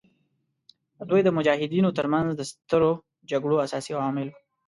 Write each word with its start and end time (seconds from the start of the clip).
دوی 1.09 1.21
د 1.23 1.29
مجاهدینو 1.37 1.89
تر 1.97 2.05
منځ 2.13 2.27
د 2.35 2.41
سترو 2.51 2.91
جګړو 3.31 3.61
اساسي 3.65 3.91
عوامل 3.97 4.27
وو. 4.29 4.39